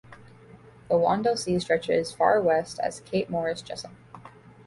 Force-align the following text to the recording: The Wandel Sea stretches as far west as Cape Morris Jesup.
The 0.89 0.95
Wandel 0.95 1.37
Sea 1.37 1.59
stretches 1.59 2.07
as 2.09 2.15
far 2.15 2.41
west 2.41 2.79
as 2.79 3.01
Cape 3.01 3.29
Morris 3.29 3.61
Jesup. 3.61 3.91